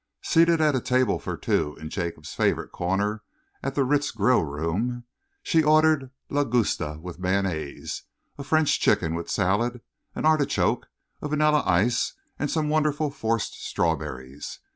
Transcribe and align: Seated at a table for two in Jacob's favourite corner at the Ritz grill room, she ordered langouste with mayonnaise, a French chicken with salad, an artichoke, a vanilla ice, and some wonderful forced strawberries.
Seated 0.23 0.59
at 0.61 0.73
a 0.73 0.81
table 0.81 1.19
for 1.19 1.37
two 1.37 1.75
in 1.79 1.91
Jacob's 1.91 2.33
favourite 2.33 2.71
corner 2.71 3.21
at 3.61 3.75
the 3.75 3.83
Ritz 3.83 4.09
grill 4.09 4.43
room, 4.43 5.03
she 5.43 5.61
ordered 5.61 6.09
langouste 6.27 6.99
with 7.01 7.19
mayonnaise, 7.19 8.01
a 8.35 8.43
French 8.43 8.79
chicken 8.79 9.13
with 9.13 9.29
salad, 9.29 9.81
an 10.15 10.25
artichoke, 10.25 10.87
a 11.21 11.27
vanilla 11.27 11.61
ice, 11.67 12.13
and 12.39 12.49
some 12.49 12.67
wonderful 12.67 13.11
forced 13.11 13.63
strawberries. 13.63 14.57